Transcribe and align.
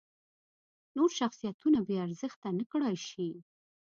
نور 0.97 1.09
شخصیتونه 1.19 1.79
بې 1.87 1.95
ارزښته 2.05 2.47
نکړای 2.59 2.97
شي. 3.07 3.29